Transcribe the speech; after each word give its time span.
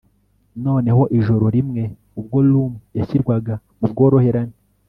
noneho 0.65 1.01
ijoro 1.17 1.45
rimwe 1.55 1.83
ubwo 2.19 2.37
rum 2.51 2.71
yashyirwaga 2.97 3.53
mu 3.79 3.85
bworoherane 3.91 4.55